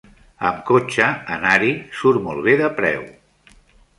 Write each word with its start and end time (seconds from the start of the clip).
Amb 0.51 0.61
cotxe, 0.69 1.09
anar-hi 1.35 1.69
surt 1.99 2.23
molt 2.29 2.43
bé 2.47 2.57
de 2.63 2.69
preu. 2.79 3.07